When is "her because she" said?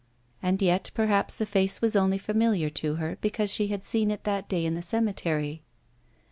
2.95-3.67